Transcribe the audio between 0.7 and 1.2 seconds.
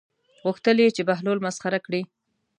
یې چې